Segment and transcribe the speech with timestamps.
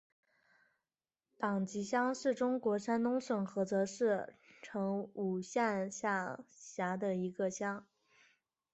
[1.37, 7.85] 党集乡是中国山东省菏泽市成武县下辖的一个乡。